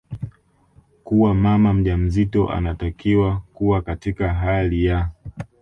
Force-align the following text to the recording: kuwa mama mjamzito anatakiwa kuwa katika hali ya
kuwa 1.03 1.33
mama 1.33 1.73
mjamzito 1.73 2.49
anatakiwa 2.49 3.41
kuwa 3.53 3.81
katika 3.81 4.33
hali 4.33 4.85
ya 4.85 5.09